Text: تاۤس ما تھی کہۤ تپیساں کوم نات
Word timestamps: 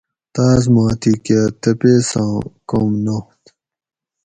تاۤس 0.33 0.63
ما 0.73 0.85
تھی 1.01 1.13
کہۤ 1.25 1.43
تپیساں 1.61 2.33
کوم 2.69 2.91
نات 3.05 3.41